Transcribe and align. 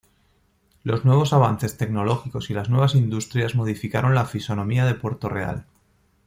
Los 0.81 1.05
nuevos 1.05 1.31
avances 1.31 1.77
tecnológicos 1.77 2.49
y 2.49 2.55
las 2.55 2.71
nuevas 2.71 2.95
industrias 2.95 3.53
modificaron 3.53 4.15
la 4.15 4.25
fisonomía 4.25 4.83
de 4.85 4.95
Puerto 4.95 5.29
Real. 5.29 5.67